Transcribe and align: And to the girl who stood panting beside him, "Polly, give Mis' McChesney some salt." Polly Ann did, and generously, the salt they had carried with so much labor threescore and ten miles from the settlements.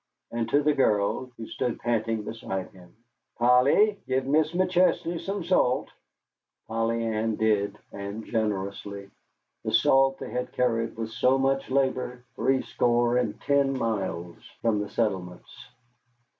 And 0.31 0.49
to 0.49 0.63
the 0.63 0.73
girl 0.73 1.27
who 1.37 1.45
stood 1.45 1.77
panting 1.79 2.23
beside 2.23 2.71
him, 2.71 2.95
"Polly, 3.37 3.99
give 4.07 4.25
Mis' 4.25 4.51
McChesney 4.51 5.21
some 5.21 5.43
salt." 5.43 5.89
Polly 6.67 7.05
Ann 7.05 7.35
did, 7.35 7.77
and 7.91 8.25
generously, 8.25 9.11
the 9.63 9.71
salt 9.71 10.17
they 10.17 10.31
had 10.31 10.53
carried 10.53 10.97
with 10.97 11.11
so 11.11 11.37
much 11.37 11.69
labor 11.69 12.25
threescore 12.35 13.17
and 13.17 13.39
ten 13.41 13.77
miles 13.77 14.37
from 14.63 14.79
the 14.79 14.89
settlements. 14.89 15.67